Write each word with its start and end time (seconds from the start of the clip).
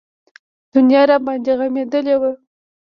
دنيا 0.73 1.01
راباندې 1.09 1.53
غمېدلې 1.59 2.15
وه. 2.21 2.31